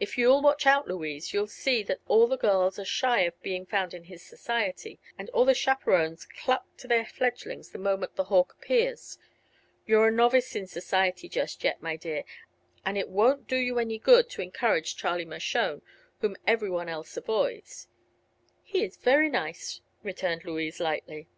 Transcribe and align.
If 0.00 0.18
you'll 0.18 0.42
watch 0.42 0.66
out, 0.66 0.88
Louise, 0.88 1.32
you'll 1.32 1.46
see 1.46 1.84
that 1.84 2.00
all 2.08 2.26
the 2.26 2.36
girls 2.36 2.76
are 2.76 2.84
shy 2.84 3.20
of 3.20 3.40
being 3.40 3.64
found 3.66 3.94
in 3.94 4.02
his 4.10 4.20
society, 4.20 4.98
and 5.16 5.30
all 5.30 5.44
the 5.44 5.54
chaperons 5.54 6.24
cluck 6.26 6.64
to 6.78 6.88
their 6.88 7.04
fledglings 7.04 7.70
the 7.70 7.78
moment 7.78 8.16
the 8.16 8.24
hawk 8.24 8.56
appears. 8.58 9.16
You're 9.86 10.08
a 10.08 10.10
novice 10.10 10.56
in 10.56 10.66
society 10.66 11.28
just 11.28 11.62
yet, 11.62 11.80
my 11.80 11.94
dear, 11.94 12.24
and 12.84 12.98
it 12.98 13.08
won't 13.08 13.46
do 13.46 13.54
you 13.56 13.78
any 13.78 13.96
good 14.00 14.28
to 14.30 14.42
encourage 14.42 14.96
Charlie 14.96 15.24
Mershone, 15.24 15.82
whom 16.20 16.34
everyone 16.48 16.88
else 16.88 17.16
avoids." 17.16 17.86
"He's 18.64 18.96
very 18.96 19.28
nice," 19.28 19.80
returned 20.02 20.44
Louise, 20.44 20.80
lightly. 20.80 21.28